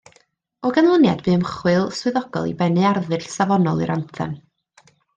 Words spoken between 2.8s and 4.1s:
arddull safonol i'r